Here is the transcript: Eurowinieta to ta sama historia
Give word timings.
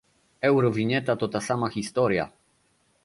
Eurowinieta 0.47 1.15
to 1.21 1.27
ta 1.35 1.41
sama 1.49 1.69
historia 1.77 2.29